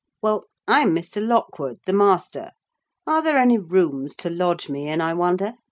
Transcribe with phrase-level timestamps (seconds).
[0.19, 1.23] "Well, I'm Mr.
[1.23, 2.53] Lockwood, the master.
[3.05, 5.53] Are there any rooms to lodge me in, I wonder?